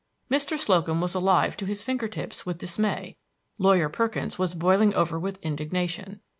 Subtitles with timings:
[0.31, 0.57] Mr.
[0.57, 3.17] Slocum was alive to his finger tips with dismay;
[3.59, 6.21] Lawyer Perkins was boiling over with indignation.